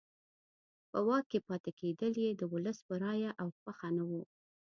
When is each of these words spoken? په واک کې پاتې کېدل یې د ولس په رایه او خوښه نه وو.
په 0.91 0.99
واک 1.07 1.25
کې 1.31 1.39
پاتې 1.47 1.71
کېدل 1.79 2.13
یې 2.23 2.29
د 2.35 2.41
ولس 2.53 2.77
په 2.87 2.93
رایه 3.03 3.31
او 3.41 3.47
خوښه 3.57 3.89
نه 3.97 4.03
وو. 4.09 4.21